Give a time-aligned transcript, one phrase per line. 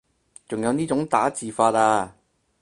[0.47, 2.15] 仲有呢種打字法啊